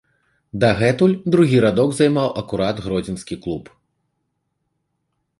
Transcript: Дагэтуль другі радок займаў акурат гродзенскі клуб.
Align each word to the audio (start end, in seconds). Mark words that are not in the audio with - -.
Дагэтуль 0.61 1.11
другі 1.35 1.59
радок 1.65 1.91
займаў 1.99 2.27
акурат 2.43 2.81
гродзенскі 2.85 3.37
клуб. 3.43 3.69